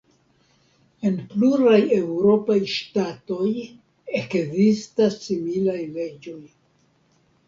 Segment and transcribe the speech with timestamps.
[1.09, 3.49] En pluraj eŭropaj ŝtatoj
[4.21, 6.41] ekzistas similaj leĝoj.